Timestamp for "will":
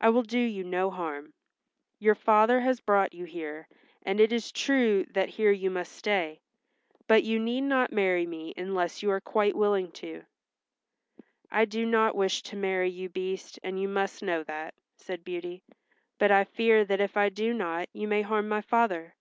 0.10-0.24